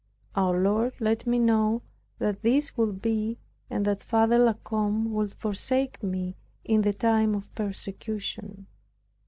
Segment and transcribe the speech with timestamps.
[0.35, 1.83] Our Lord let me know
[2.17, 3.37] that this would be
[3.69, 8.65] and that Father La Combe would forsake me in the time of persecution.